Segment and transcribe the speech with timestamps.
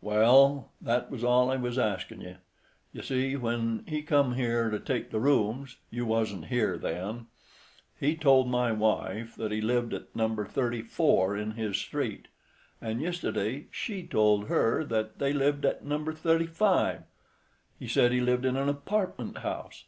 [0.00, 2.36] "Well—that was all I wuz askin' ye.
[2.94, 8.72] Ye see, when he come here to take the rooms—you wasn't here then—he told my
[8.72, 12.28] wife that he lived at number thirty four in his street.
[12.80, 17.02] An' yistiddy she told her that they lived at number thirty five.
[17.78, 19.84] He said he lived in an apartment house.